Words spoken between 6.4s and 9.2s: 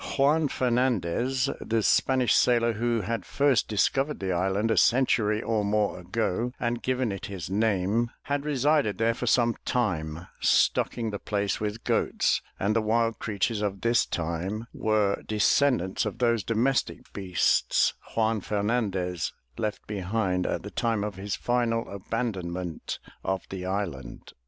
and given it his name, had resided there